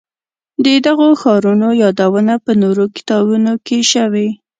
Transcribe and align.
د 0.65 0.67
دغو 0.85 1.09
ښارونو 1.21 1.69
یادونه 1.83 2.33
په 2.45 2.51
نورو 2.61 2.85
کتابونو 2.95 3.51
کې 3.65 3.79
شوې. 3.91 4.27